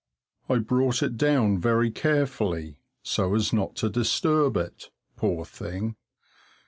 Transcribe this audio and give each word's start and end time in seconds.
I 0.49 0.57
brought 0.57 1.03
it 1.03 1.15
down 1.15 1.59
very 1.59 1.91
carefully, 1.91 2.79
so 3.03 3.35
as 3.35 3.53
not 3.53 3.75
to 3.75 3.89
disturb 3.91 4.57
it, 4.57 4.89
poor 5.15 5.45
thing. 5.45 5.95